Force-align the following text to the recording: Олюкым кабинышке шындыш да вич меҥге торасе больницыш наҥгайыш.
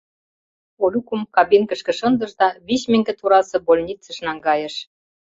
Олюкым 0.83 1.21
кабинышке 1.35 1.93
шындыш 1.99 2.31
да 2.39 2.47
вич 2.67 2.81
меҥге 2.91 3.13
торасе 3.19 3.57
больницыш 3.67 4.17
наҥгайыш. 4.25 4.75